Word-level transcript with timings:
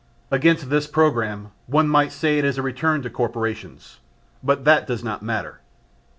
Against 0.31 0.71
this 0.71 0.87
programme 0.87 1.51
one 1.67 1.87
might 1.87 2.11
say 2.11 2.39
it 2.39 2.43
is 2.43 2.57
a 2.57 2.63
return 2.63 3.03
to 3.03 3.09
corporations. 3.11 3.99
But 4.43 4.65
that 4.65 4.87
does 4.87 5.03
not 5.03 5.21
matter. 5.21 5.59